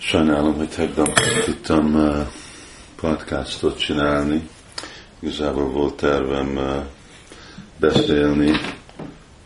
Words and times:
Sajnálom, 0.00 0.54
hogy 0.54 0.68
tegnap 0.68 1.20
tudtam 1.44 1.94
uh, 1.94 2.26
podcastot 2.96 3.78
csinálni. 3.78 4.48
Igazából 5.20 5.70
volt 5.70 5.94
tervem 5.94 6.56
uh, 6.56 6.84
beszélni 7.80 8.50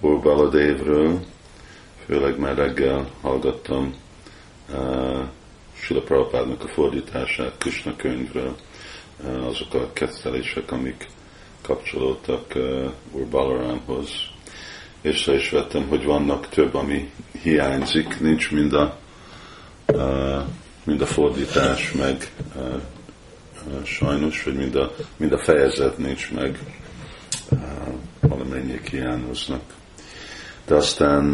Urbaladévről, 0.00 1.20
főleg 2.06 2.38
már 2.38 2.56
reggel 2.56 3.08
hallgattam 3.20 3.94
uh, 4.72 5.20
Sila 5.74 6.02
Prabhupádnak 6.02 6.64
a 6.64 6.68
fordítását 6.68 7.58
Krishna 7.58 7.96
könyvről, 7.96 8.56
azok 9.24 9.74
a 9.74 9.92
kettelések, 9.92 10.72
amik 10.72 11.06
kapcsolódtak 11.62 12.54
Urbalarámhoz. 13.12 14.10
Észre 15.00 15.34
is 15.34 15.50
vettem, 15.50 15.88
hogy 15.88 16.04
vannak 16.04 16.48
több, 16.48 16.74
ami 16.74 17.10
hiányzik, 17.42 18.20
nincs 18.20 18.50
mind 18.50 18.72
a 18.72 19.00
mind 20.84 21.00
a 21.00 21.06
fordítás 21.06 21.92
meg 21.92 22.32
sajnos, 23.84 24.44
vagy 24.44 24.54
mind 24.54 24.74
a, 24.74 24.94
mind 25.16 25.32
a 25.32 25.38
fejezet 25.38 25.98
nincs 25.98 26.30
meg, 26.30 26.58
valamennyi 28.20 28.80
hiányoznak. 28.90 29.62
De 30.66 30.74
aztán 30.74 31.32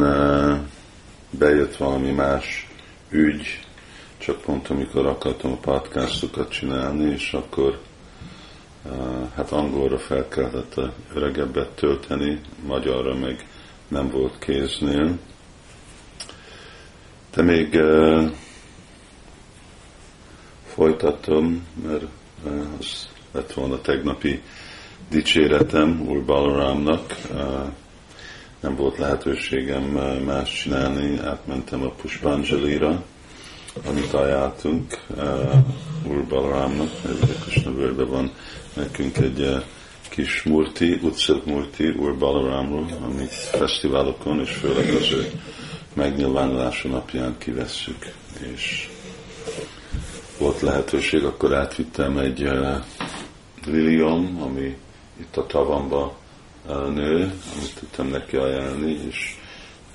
bejött 1.30 1.76
valami 1.76 2.10
más 2.10 2.68
ügy, 3.10 3.60
csak 4.18 4.40
pont 4.40 4.68
amikor 4.68 5.06
akartam 5.06 5.52
a 5.52 5.56
podcastokat 5.56 6.50
csinálni, 6.50 7.12
és 7.12 7.32
akkor 7.32 7.78
hát 9.34 9.52
angolra 9.52 9.98
fel 9.98 10.28
kellett 10.28 10.76
a 10.76 10.92
öregebbet 11.14 11.68
tölteni, 11.68 12.40
magyarra 12.66 13.14
meg 13.14 13.46
nem 13.88 14.10
volt 14.10 14.38
kéznél. 14.38 15.18
De 17.34 17.42
még 17.42 17.80
folytatom, 20.66 21.66
mert 21.82 22.04
az 22.78 23.08
lett 23.32 23.52
volna 23.52 23.80
tegnapi 23.80 24.42
dicséretem 25.10 26.04
Úr 26.08 26.24
Balarámnak. 26.24 27.16
Nem 28.60 28.76
volt 28.76 28.98
lehetőségem 28.98 29.82
más 30.24 30.52
csinálni, 30.62 31.18
átmentem 31.18 31.82
a 31.82 31.90
Puspanjalira, 31.90 33.02
amit 33.86 34.12
ajánltunk 34.12 35.04
Úr 36.04 36.24
Balarámnak, 36.28 36.90
mert 37.04 37.40
Krisna 37.40 38.06
van 38.06 38.32
nekünk 38.74 39.16
egy 39.16 39.64
kis 40.08 40.42
murti, 40.42 40.98
utcak 41.02 41.46
murti 41.46 41.88
Úr 41.88 42.18
Balarámról, 42.18 42.86
amit 43.04 43.32
fesztiválokon 43.32 44.40
és 44.40 44.50
főleg 44.50 44.88
az 44.88 45.12
ő 45.12 45.30
megnyilvánulása 45.98 46.88
napján 46.88 47.38
kivesszük, 47.38 48.12
és 48.54 48.88
volt 50.38 50.60
lehetőség, 50.60 51.24
akkor 51.24 51.54
átvittem 51.54 52.18
egy 52.18 52.42
uh, 52.42 52.76
lilium, 53.64 54.42
ami 54.42 54.76
itt 55.20 55.36
a 55.36 55.46
tavamba 55.46 56.16
uh, 56.66 56.88
nő, 56.94 57.20
amit 57.56 57.74
tudtam 57.78 58.08
neki 58.08 58.36
ajánlani, 58.36 58.98
és 59.08 59.36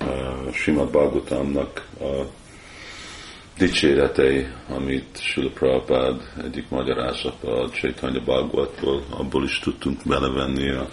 uh, 0.00 0.52
Simad 0.52 0.90
Bhagavatamnak 0.90 1.88
a 2.00 2.24
dicséretei, 3.58 4.46
amit 4.68 5.18
Sula 5.20 5.50
Prabhupád 5.50 6.20
egyik 6.44 6.68
magyarázata 6.68 7.60
a 7.60 7.70
Chaitanya 7.70 8.20
Bhagavatból, 8.20 9.04
abból 9.10 9.44
is 9.44 9.58
tudtunk 9.58 10.00
belevenni 10.04 10.70
a 10.70 10.88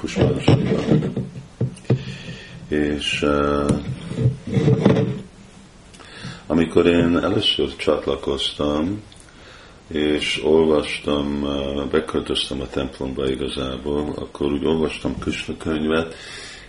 a 0.00 0.02
puspánosokban 0.02 1.28
és 2.68 3.22
uh, 3.22 3.70
amikor 6.46 6.86
én 6.86 7.18
először 7.18 7.76
csatlakoztam, 7.76 9.02
és 9.88 10.40
olvastam, 10.44 11.42
uh, 11.42 11.88
beköltöztem 11.90 12.60
a 12.60 12.68
templomba 12.68 13.30
igazából, 13.30 14.12
akkor 14.16 14.52
úgy 14.52 14.64
olvastam 14.64 15.18
Krishna 15.18 15.56
könyvet, 15.56 16.14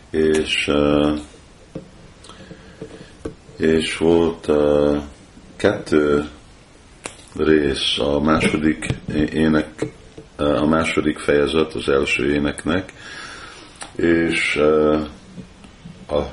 és, 0.09 0.67
uh, 0.67 1.19
és 3.57 3.97
volt 3.97 4.47
uh, 4.47 5.01
kettő 5.56 6.29
rész, 7.35 8.00
a 8.00 8.19
második 8.19 8.88
ének, 9.33 9.85
a 10.35 10.66
második 10.66 11.19
fejezet 11.19 11.73
az 11.73 11.89
első 11.89 12.33
éneknek, 12.33 12.94
és 13.96 14.56
a, 16.07 16.29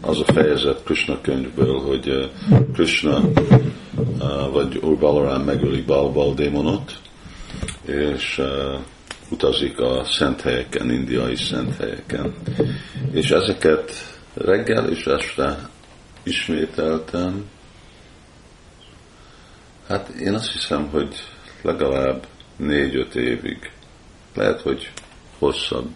az 0.00 0.20
a 0.20 0.32
fejezet 0.32 0.82
Krishna 0.84 1.20
könyvből, 1.20 1.80
hogy 1.80 2.30
Krishna 2.72 3.20
vagy 4.52 4.76
Úr 4.76 4.98
Balaram 4.98 5.42
megöli 5.42 5.82
Balbal 5.82 6.34
démonot, 6.34 7.00
és 7.86 8.42
utazik 9.30 9.78
a 9.78 10.04
szent 10.04 10.40
helyeken, 10.40 10.90
indiai 10.90 11.36
szent 11.36 11.76
helyeken. 11.76 12.34
És 13.12 13.30
ezeket 13.30 13.92
reggel 14.34 14.88
és 14.88 15.04
este 15.04 15.68
ismételtem. 16.22 17.44
Hát 19.88 20.08
én 20.08 20.34
azt 20.34 20.52
hiszem, 20.52 20.88
hogy 20.88 21.14
legalább 21.62 22.26
négy-öt 22.56 23.14
évig. 23.14 23.70
Lehet, 24.34 24.60
hogy 24.60 24.90
hosszabb 25.38 25.88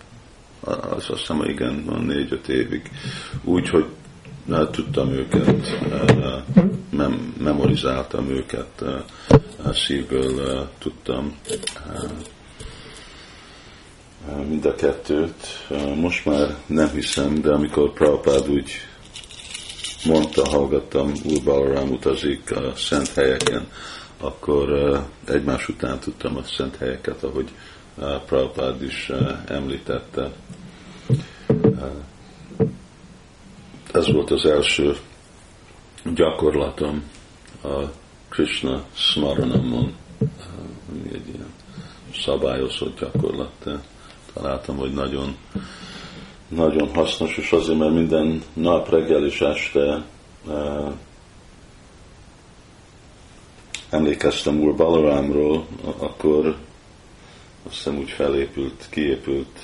az 0.61 1.11
azt 1.11 1.21
hiszem, 1.21 1.43
igen, 1.43 1.85
van 1.85 2.05
négy-öt 2.05 2.49
évig. 2.49 2.91
Úgy, 3.45 3.69
hogy 3.69 3.85
na, 4.45 4.71
tudtam 4.71 5.11
őket, 5.11 5.79
mem, 6.91 7.35
memorizáltam 7.39 8.29
őket, 8.29 8.85
szívből 9.73 10.69
tudtam 10.79 11.37
mind 14.49 14.65
a 14.65 14.75
kettőt. 14.75 15.67
Most 15.95 16.25
már 16.25 16.57
nem 16.67 16.89
hiszem, 16.89 17.41
de 17.41 17.53
amikor 17.53 17.93
Prabhupád 17.93 18.49
úgy 18.49 18.71
mondta, 20.05 20.49
hallgattam, 20.49 21.13
Úr 21.25 21.43
Balaram 21.45 21.91
utazik 21.91 22.57
a 22.57 22.73
szent 22.77 23.13
helyeken, 23.15 23.69
akkor 24.21 24.69
egymás 25.25 25.69
után 25.69 25.99
tudtam 25.99 26.37
a 26.37 26.43
szent 26.43 26.77
helyeket, 26.77 27.23
ahogy 27.23 27.49
Prabhupád 27.99 28.83
is 28.83 29.11
említette. 29.47 30.33
Ez 33.93 34.13
volt 34.13 34.31
az 34.31 34.45
első 34.45 34.97
gyakorlatom 36.15 37.03
a 37.63 37.83
Krishna 38.29 38.85
Smaranamon, 38.95 39.95
ami 40.89 41.13
egy 41.13 41.29
ilyen 41.29 41.53
szabályozott 42.15 42.99
gyakorlat, 42.99 43.53
de 43.65 43.83
találtam, 44.33 44.77
hogy 44.77 44.93
nagyon, 44.93 45.37
nagyon 46.49 46.89
hasznos, 46.95 47.37
és 47.37 47.53
azért, 47.53 47.79
mert 47.79 47.93
minden 47.93 48.43
nap, 48.53 48.91
reggel 48.91 49.27
és 49.27 49.41
este 49.41 50.05
emlékeztem 53.91 54.61
Úr 54.61 54.77
Balarámról, 54.77 55.67
akkor 55.99 56.57
azt 57.69 57.77
hiszem 57.77 57.99
úgy 57.99 58.11
felépült, 58.11 58.87
kiépült 58.91 59.59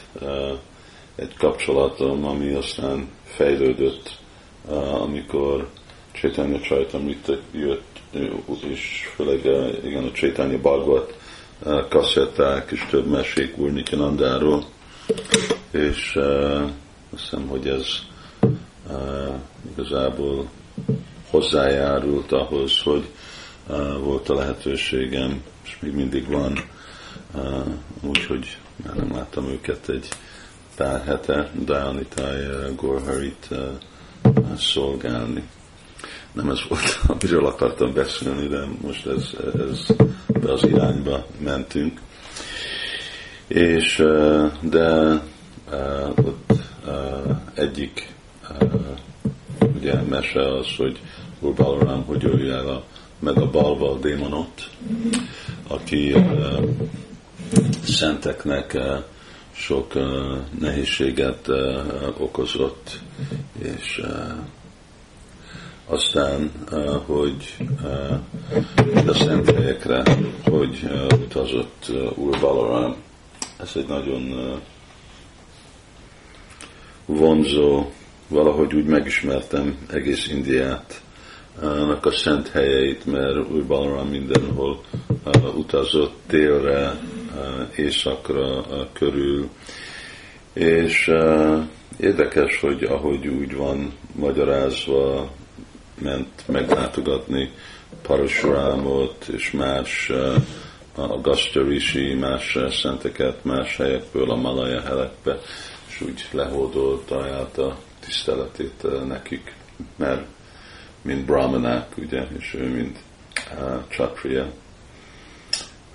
egy 1.17 1.37
kapcsolatom, 1.37 2.25
ami 2.25 2.53
aztán 2.53 3.09
fejlődött, 3.25 4.19
amikor 5.01 5.69
Csaitanya 6.13 6.61
Csajtamrita 6.61 7.39
jött, 7.53 8.01
és 8.69 9.09
főleg 9.15 9.39
igen, 9.85 10.05
a 10.05 10.13
Csaitanya 10.13 10.59
Bhagavat 10.59 11.17
kasszetták, 11.89 12.71
és 12.71 12.87
több 12.91 13.07
mesék 13.07 13.59
úr 13.59 13.73
Nityanandáról, 13.73 14.65
és 15.71 16.17
azt 17.13 17.23
hiszem, 17.23 17.47
hogy 17.47 17.69
ez 17.69 17.87
igazából 19.73 20.51
hozzájárult 21.31 22.33
ahhoz, 22.33 22.83
hogy 22.83 23.05
volt 24.01 24.29
a 24.29 24.35
lehetőségem, 24.35 25.43
és 25.65 25.77
még 25.81 25.93
mindig 25.93 26.29
van, 26.29 26.73
úgyhogy 28.01 28.59
már 28.85 28.97
nem 28.97 29.13
láttam 29.13 29.49
őket 29.49 29.89
egy 29.89 30.09
pár 30.77 31.05
hete 31.05 31.51
Dálnitáj 31.65 32.47
Gorharit 32.77 33.49
szolgálni. 34.57 35.43
Nem 36.33 36.51
ez 36.51 36.61
volt, 36.69 37.01
amiről 37.19 37.47
akartam 37.47 37.93
beszélni, 37.93 38.47
de 38.47 38.67
most 38.81 39.07
ez, 39.07 39.31
ez 39.69 39.87
be 40.41 40.53
az 40.53 40.67
irányba 40.67 41.27
mentünk. 41.39 42.01
És 43.47 44.05
de 44.61 45.21
ott 46.17 46.53
egyik 47.55 48.15
ugye 49.75 50.03
mese 50.03 50.55
az, 50.55 50.67
hogy 50.77 51.01
Úr 51.41 51.55
Balaram 51.55 52.05
hogy 52.05 52.25
ölje 52.25 52.55
el 52.55 52.69
a, 52.69 52.85
meg 53.19 53.39
a 53.39 53.51
balval 53.51 53.99
démonot, 53.99 54.71
aki 55.69 56.15
szenteknek 57.85 58.79
sok 59.53 59.93
nehézséget 60.59 61.49
okozott, 62.19 63.01
és 63.59 64.03
aztán, 65.87 66.51
hogy 67.07 67.57
a 69.07 69.15
szent 69.15 69.51
helyekre, 69.51 70.03
hogy 70.45 70.89
utazott 71.13 71.93
Úr 72.15 72.41
Balaram. 72.41 72.97
Ez 73.61 73.71
egy 73.75 73.87
nagyon 73.87 74.55
vonzó, 77.07 77.91
valahogy 78.29 78.75
úgy 78.75 78.85
megismertem 78.87 79.79
egész 79.91 80.29
Indiát, 80.29 81.03
annak 81.61 82.07
a 82.07 82.11
szent 82.11 82.49
helyeit, 82.49 83.07
mert 83.07 83.51
Úr 83.51 83.67
Balaram 83.67 84.09
mindenhol 84.09 84.81
utazott 85.55 86.15
délre, 86.29 87.01
északra 87.77 88.65
körül, 88.93 89.49
és 90.53 91.11
érdekes, 91.97 92.61
hogy 92.61 92.83
ahogy 92.83 93.27
úgy 93.27 93.57
van 93.57 93.93
magyarázva, 94.15 95.31
ment 96.01 96.43
meglátogatni 96.47 97.51
Parasurámot 98.03 99.29
és 99.29 99.51
más 99.51 100.11
a 100.97 101.21
Gasztyarishi, 101.21 102.15
más 102.15 102.59
szenteket, 102.71 103.45
más 103.45 103.77
helyekből 103.77 104.31
a 104.31 104.37
Malaya 104.37 104.81
helekbe, 104.81 105.39
és 105.89 106.01
úgy 106.01 106.29
lehódolta 106.31 107.25
át 107.25 107.59
a 107.59 107.77
tiszteletét 108.01 109.07
nekik, 109.07 109.55
mert 109.97 110.27
mint 111.05 111.25
brahmanák, 111.25 111.97
ugye, 111.97 112.27
és 112.39 112.55
ő 112.55 112.69
mint 112.69 112.99
uh, 113.59 113.89
csatriya. 113.89 114.47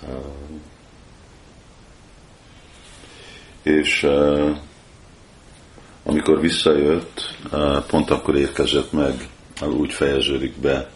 Uh, 0.02 0.08
és 3.62 4.02
uh, 4.02 4.56
amikor 6.04 6.40
visszajött, 6.40 7.36
uh, 7.52 7.84
pont 7.86 8.10
akkor 8.10 8.36
érkezett 8.36 8.92
meg, 8.92 9.28
úgy 9.66 9.92
fejeződik 9.92 10.56
be, 10.60 10.90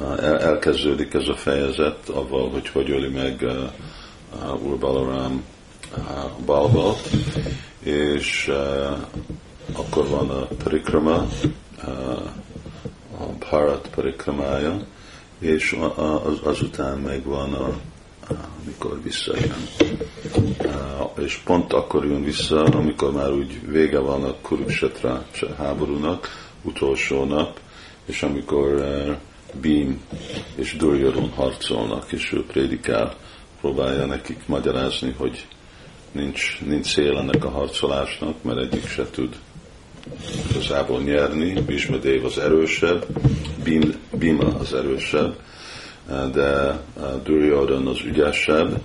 uh, 0.00 0.24
elkezdődik 0.24 1.14
ez 1.14 1.28
a 1.28 1.36
fejezet, 1.36 2.08
avval, 2.08 2.50
hogy 2.50 2.68
hogy 2.68 2.90
öli 2.90 3.08
meg 3.08 3.38
uh, 3.42 3.70
uh, 4.42 4.62
Úr 4.62 4.78
Balaram 4.78 5.44
uh, 5.96 6.44
Balbalt, 6.44 7.08
és 7.82 8.48
uh, 8.48 8.98
akkor 9.72 10.08
van 10.08 10.30
a 10.30 10.46
parikrama, 10.62 11.26
uh, 11.86 12.30
Bharat 13.48 13.88
parikramája, 13.94 14.86
és 15.38 15.76
az, 16.24 16.38
azután 16.42 16.98
meg 16.98 17.24
van 17.24 17.52
a, 17.52 17.72
amikor 18.62 19.02
visszajön. 19.02 19.66
És 21.18 21.36
pont 21.36 21.72
akkor 21.72 22.04
jön 22.04 22.24
vissza, 22.24 22.62
amikor 22.62 23.12
már 23.12 23.32
úgy 23.32 23.60
vége 23.66 23.98
van 23.98 24.24
a 24.24 24.34
Kurukshetra 24.42 25.24
háborúnak, 25.56 26.28
utolsó 26.62 27.24
nap, 27.24 27.60
és 28.04 28.22
amikor 28.22 28.84
Bím 29.60 30.00
és 30.54 30.76
Duryodon 30.76 31.30
harcolnak, 31.30 32.12
és 32.12 32.32
ő 32.32 32.44
prédikál, 32.44 33.14
próbálja 33.60 34.06
nekik 34.06 34.46
magyarázni, 34.46 35.14
hogy 35.18 35.46
nincs, 36.12 36.60
nincs 36.66 36.86
szél 36.86 37.18
ennek 37.18 37.44
a 37.44 37.50
harcolásnak, 37.50 38.42
mert 38.42 38.58
egyik 38.58 38.88
se 38.88 39.10
tud 39.10 39.36
igazából 40.50 41.00
nyerni, 41.00 41.60
Bismadév 41.66 42.24
az 42.24 42.38
erősebb, 42.38 43.06
Bima 44.18 44.58
az 44.58 44.74
erősebb, 44.74 45.36
de 46.32 46.80
Duryodhan 47.24 47.86
az 47.86 48.00
ügyesebb, 48.04 48.80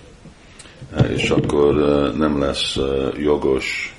és 1.13 1.29
akkor 1.29 1.73
nem 2.17 2.39
lesz 2.39 2.77
jogos 3.17 3.95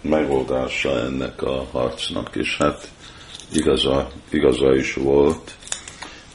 megoldása 0.00 0.98
ennek 0.98 1.42
a 1.42 1.66
harcnak, 1.70 2.36
és 2.36 2.56
hát 2.56 2.90
igaza, 3.52 4.08
igaza 4.30 4.74
is 4.74 4.94
volt, 4.94 5.54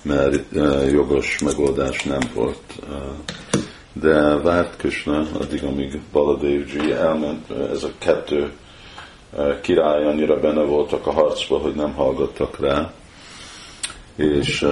mert 0.01 0.43
jogos 0.91 1.39
megoldás 1.39 2.03
nem 2.03 2.21
volt. 2.33 2.79
De 3.93 4.35
várt 4.35 4.77
Krishna 4.77 5.27
addig, 5.39 5.63
amíg 5.63 6.01
Baladevji 6.11 6.91
elment, 6.91 7.51
ez 7.51 7.83
a 7.83 7.91
kettő 7.97 8.51
király 9.61 10.05
annyira 10.05 10.39
benne 10.39 10.63
voltak 10.63 11.07
a 11.07 11.11
harcba, 11.11 11.57
hogy 11.57 11.75
nem 11.75 11.93
hallgattak 11.93 12.59
rá, 12.59 12.93
és, 14.15 14.65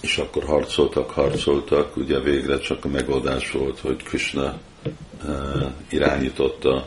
és 0.00 0.18
akkor 0.18 0.44
harcoltak, 0.44 1.10
harcoltak, 1.10 1.96
ugye 1.96 2.20
végre 2.20 2.58
csak 2.58 2.84
a 2.84 2.88
megoldás 2.88 3.50
volt, 3.50 3.80
hogy 3.80 4.02
Krishna 4.02 4.58
irányította 5.90 6.86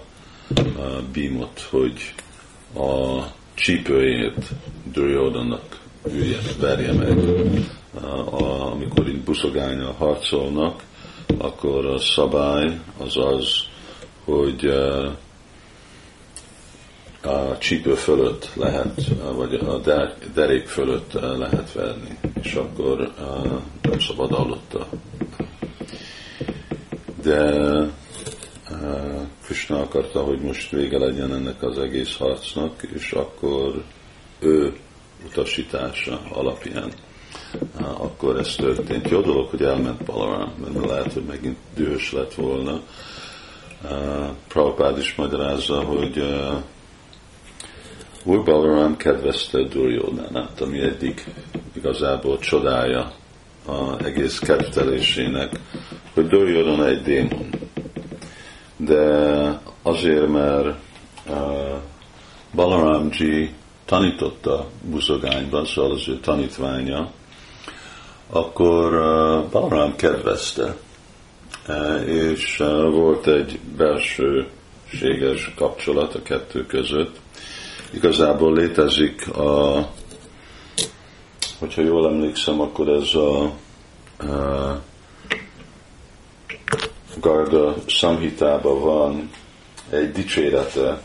Bímot, 1.11 1.67
hogy 1.69 2.13
a 2.75 3.23
csípőjét 3.53 4.47
Duryodhannak 4.91 5.79
verje 6.59 6.93
meg. 6.93 7.17
Amikor 8.71 9.07
így 9.07 9.21
buszogánya 9.21 9.93
harcolnak, 9.97 10.83
akkor 11.37 11.85
a 11.85 11.97
szabály 11.97 12.79
az 12.97 13.17
az, 13.17 13.63
hogy 14.23 14.73
a 17.29 17.57
csípő 17.57 17.93
fölött 17.93 18.49
lehet, 18.55 19.01
vagy 19.35 19.53
a 19.53 19.81
derék 20.33 20.67
fölött 20.67 21.13
lehet 21.13 21.73
verni, 21.73 22.17
és 22.41 22.53
akkor 22.53 23.13
nem 23.81 23.99
szabad 23.99 24.31
alatta. 24.31 24.87
De 27.21 27.67
Krishna 29.43 29.79
akarta, 29.81 30.23
hogy 30.23 30.39
most 30.39 30.71
vége 30.71 30.97
legyen 30.97 31.33
ennek 31.33 31.63
az 31.63 31.77
egész 31.77 32.17
harcnak, 32.17 32.83
és 32.93 33.11
akkor 33.11 33.83
ő 34.39 34.73
utasítása 35.25 36.21
alapján 36.33 36.91
akkor 37.97 38.37
ez 38.37 38.55
történt. 38.55 39.09
Jó 39.09 39.21
dolog, 39.21 39.49
hogy 39.49 39.61
elment 39.61 40.03
Balaram, 40.03 40.53
mert 40.73 40.85
lehet, 40.85 41.13
hogy 41.13 41.23
megint 41.23 41.57
dühös 41.75 42.11
lett 42.11 42.33
volna. 42.33 42.81
Prabhupád 44.47 44.97
is 44.97 45.15
magyarázza, 45.15 45.83
hogy 45.83 46.23
Úr 48.24 48.44
Balaram 48.44 48.98
kedvezte 48.98 49.63
Duryodhanát, 49.63 50.62
ami 50.62 50.80
eddig 50.80 51.25
igazából 51.74 52.39
csodája 52.39 53.12
a 53.66 54.04
egész 54.04 54.39
kedvelésének, 54.39 55.60
hogy 56.13 56.27
Duryodhana 56.27 56.88
egy 56.88 57.01
démon. 57.01 57.50
De 58.77 59.62
azért, 59.82 60.27
mert 60.27 60.77
uh, 61.27 61.36
Balaramji 62.55 63.53
tanította 63.86 64.67
buzogányban, 64.82 65.65
szóval 65.65 65.91
az 65.91 66.08
ő 66.08 66.20
tanítványa, 66.20 67.12
akkor 68.29 68.93
uh, 68.93 69.50
Balaram 69.51 69.96
kedvezte, 69.96 70.75
uh, 71.67 72.08
és 72.08 72.60
uh, 72.60 72.91
volt 72.91 73.27
egy 73.27 73.60
belsőséges 73.77 75.53
kapcsolat 75.55 76.15
a 76.15 76.22
kettő 76.22 76.65
között, 76.65 77.20
igazából 77.93 78.53
létezik 78.53 79.27
a, 79.27 79.88
hogyha 81.60 81.81
jól 81.81 82.08
emlékszem, 82.08 82.62
akkor 82.62 82.89
ez 82.89 83.13
a, 83.15 83.43
a 83.43 84.84
Garda 87.19 87.75
Samhitában 87.86 88.81
van 88.81 89.29
egy 89.89 90.12
dicsérete 90.12 91.01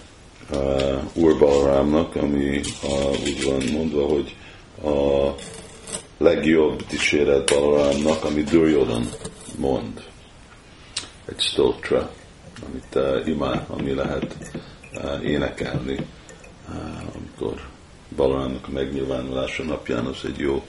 uh, 0.52 1.02
Úr 1.14 1.38
Balrámnak, 1.38 2.16
ami 2.16 2.60
a, 2.82 3.16
úgy 3.26 3.44
van 3.44 3.62
mondva, 3.72 4.06
hogy 4.06 4.36
a 4.84 5.34
legjobb 6.18 6.86
dicséret 6.86 7.50
Balrámnak, 7.50 8.24
ami 8.24 8.42
Duryodhan 8.42 9.08
mond. 9.58 10.02
Egy 11.24 11.40
stotra, 11.40 12.10
amit 12.66 12.94
uh, 12.94 13.28
imá, 13.28 13.66
ami 13.68 13.94
lehet 13.94 14.36
uh, 14.94 15.28
énekelni 15.28 15.96
amikor 17.14 17.60
Balarámnak 18.16 18.68
a 18.68 18.70
megnyilvánulása 18.70 19.62
napján 19.62 20.04
az 20.04 20.24
egy 20.24 20.38
jó 20.38 20.64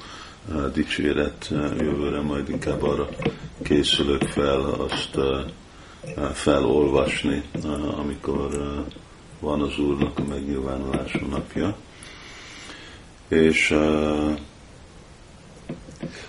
dicséret, 0.74 1.48
jövőre 1.80 2.22
majd 2.22 2.50
inkább 2.50 2.84
arra 2.84 3.10
készülök 3.64 4.22
fel 4.22 4.60
azt 4.62 5.20
felolvasni, 6.34 7.44
amikor 7.98 8.50
van 9.40 9.62
az 9.62 9.80
Úrnak 9.80 10.20
a 10.20 10.24
megnyilvánulása 10.24 11.26
napja. 11.26 11.76
És 13.28 13.76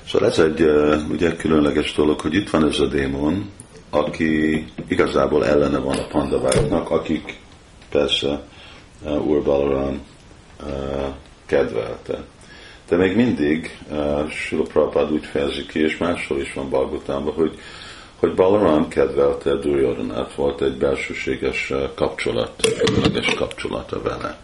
Szóval 0.07 0.29
ez 0.29 0.39
egy 0.39 0.63
ugye 1.11 1.37
különleges 1.37 1.93
dolog, 1.93 2.21
hogy 2.21 2.35
itt 2.35 2.51
van 2.51 2.69
ez 2.69 2.79
a 2.79 2.87
démon, 2.87 3.51
aki 3.91 4.65
igazából 4.89 5.47
ellene 5.47 5.79
van 5.79 5.99
a 5.99 6.07
pandaváknak, 6.07 6.91
akik 6.91 7.39
persze 7.91 8.47
Úr 9.05 9.43
Balaram 9.43 10.03
uh, 10.63 11.07
kedvelte. 11.47 12.25
De 12.89 12.97
még 12.97 13.17
mindig 13.17 13.79
uh, 13.91 14.31
Sula 14.31 14.63
Prabhupád 14.63 15.13
úgy 15.13 15.25
fejezi 15.25 15.67
ki, 15.67 15.81
és 15.81 15.97
máshol 15.97 16.41
is 16.41 16.53
van 16.53 16.71
Balgotánban, 16.71 17.35
hogy 17.35 17.59
hogy 18.17 18.35
Balaram 18.35 18.89
kedvelte 18.89 19.55
Duryodhanát, 19.55 20.35
volt 20.35 20.63
egy 20.63 20.77
belsőséges 20.77 21.73
kapcsolat, 21.95 22.73
különleges 22.85 23.35
kapcsolata 23.35 24.03
vele. 24.03 24.39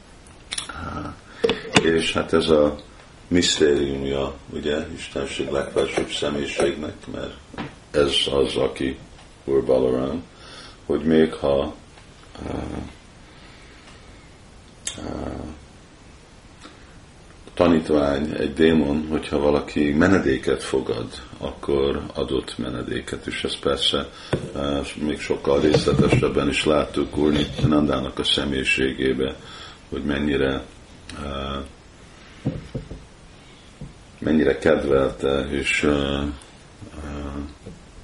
És 1.83 2.13
hát 2.13 2.33
ez 2.33 2.49
a 2.49 2.77
misztériumja, 3.29 4.35
ugye, 4.53 4.87
Istenség 4.97 5.51
legfelsőbb 5.51 6.11
személyiségnek, 6.11 6.95
mert 7.13 7.35
ez 7.91 8.15
az, 8.33 8.57
aki 8.57 8.99
Úr 9.45 9.65
Balaram, 9.65 10.23
hogy 10.87 11.01
még 11.05 11.33
ha 11.33 11.59
uh, 11.59 11.75
uh, 12.47 12.63
tanítvány, 17.55 18.35
egy 18.39 18.53
démon, 18.53 19.07
hogyha 19.11 19.39
valaki 19.39 19.93
menedéket 19.93 20.63
fogad, 20.63 21.07
akkor 21.39 22.03
adott 22.15 22.59
menedéket, 22.59 23.27
és 23.27 23.45
ez 23.45 23.59
persze 23.59 24.09
még 24.95 25.21
sokkal 25.21 25.61
részletesebben 25.61 26.49
is 26.49 26.65
láttuk 26.65 27.17
Úr 27.17 27.33
Nandának 27.67 28.19
a 28.19 28.25
személyiségébe, 28.25 29.37
hogy 29.89 30.05
mennyire 30.05 30.65
mennyire 34.19 34.59
kedvelte, 34.59 35.49
és 35.51 35.89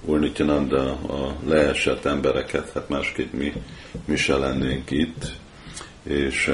Úr 0.04 0.18
Nityananda 0.18 0.92
a 0.92 1.37
leesett 1.47 2.04
embereket, 2.04 2.71
hát 2.73 2.88
másképp 2.88 3.33
mi, 3.33 3.52
mi 4.04 4.16
se 4.16 4.37
lennénk 4.37 4.90
itt, 4.90 5.33
és 6.09 6.53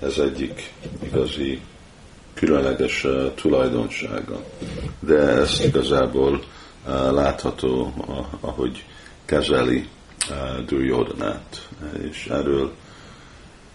ez 0.00 0.18
egyik 0.18 0.72
igazi 1.02 1.60
különleges 2.34 3.06
tulajdonsága. 3.34 4.44
De 5.00 5.18
ez 5.18 5.60
igazából 5.64 6.44
látható, 7.10 7.92
ahogy 8.40 8.84
kezeli 9.24 9.88
Duryodhanát. 10.66 11.68
És 12.10 12.26
erről 12.26 12.72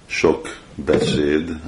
sok 0.05 0.57
beszéd, 0.75 1.59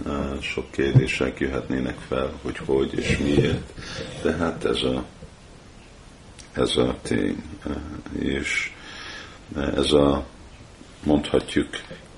sok 0.42 0.72
kérdések 0.72 1.40
jöhetnének 1.40 1.98
fel, 2.08 2.32
hogy 2.42 2.58
hogy 2.66 2.94
és 2.94 3.18
miért. 3.18 3.74
Tehát 4.22 4.66
ez 4.66 4.82
a 4.82 5.04
ez 6.54 6.78
a 6.78 6.96
tény. 7.02 7.44
És 8.20 8.72
ez 9.76 9.92
a, 9.92 10.26
mondhatjuk, 11.04 11.68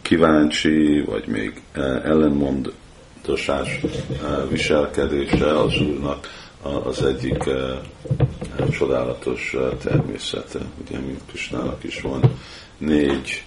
kíváncsi, 0.01 1.01
vagy 1.01 1.27
még 1.27 1.62
ellenmondosás 2.04 3.80
viselkedése 4.50 5.60
az 5.60 5.82
Úrnak 5.82 6.27
az 6.84 7.04
egyik 7.04 7.44
csodálatos 8.72 9.56
természete. 9.84 10.60
Ugye, 10.82 11.00
mint 11.00 11.22
Pisnának 11.32 11.84
is 11.84 12.01
van 12.01 12.22
négy, 12.77 13.44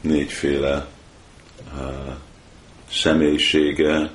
négyféle 0.00 0.86
személyisége, 2.90 4.10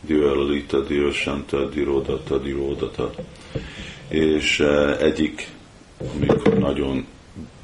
Diolita, 0.00 0.80
Diosanta, 0.80 1.68
Dirodata, 1.68 2.38
Dirodata, 2.38 3.10
és 4.08 4.60
eh, 4.60 5.00
egyik, 5.00 5.48
amikor 6.14 6.58
nagyon 6.58 7.06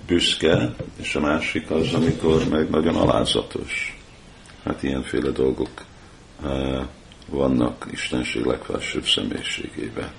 büszke, 0.06 0.74
és 0.96 1.14
a 1.14 1.20
másik 1.20 1.70
az, 1.70 1.92
amikor 1.94 2.48
meg 2.48 2.70
nagyon 2.70 2.96
alázatos. 2.96 3.98
Hát 4.64 4.82
ilyenféle 4.82 5.30
dolgok 5.30 5.84
eh, 6.44 6.86
vannak 7.28 7.86
Istenség 7.90 8.44
legfelsőbb 8.44 9.06
személyiségében. 9.06 10.10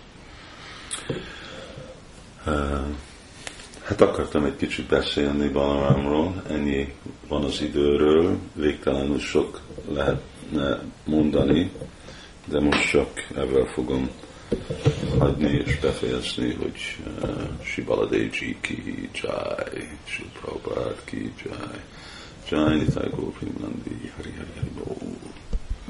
Eh, 2.45 2.79
hát 3.83 4.01
akartam 4.01 4.43
egy 4.43 4.55
kicsit 4.55 4.87
beszélni 4.87 5.47
Balarámról, 5.47 6.43
ennyi 6.49 6.93
van 7.27 7.43
az 7.43 7.61
időről, 7.61 8.37
végtelenül 8.53 9.19
sok 9.19 9.61
lehetne 9.91 10.81
mondani, 11.05 11.71
de 12.45 12.59
most 12.59 12.89
csak 12.89 13.27
ezzel 13.35 13.65
fogom 13.65 14.09
hagyni 15.19 15.63
és 15.65 15.79
befejezni, 15.79 16.53
hogy 16.53 16.97
uh, 17.21 17.63
Shibaladeji 17.63 18.57
ki 18.61 19.09
jai, 19.13 19.87
Shri 20.05 20.29
ki 21.05 21.33
jai, 21.43 21.81
Jai 22.49 22.77
Nitai 22.77 23.09
Gopri 23.09 23.51
Nandi, 23.59 24.11
Hari 24.15 24.31
Hari 24.37 24.51
Hari 24.55 25.46